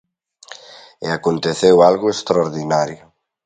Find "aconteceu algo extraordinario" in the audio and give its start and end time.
1.17-3.03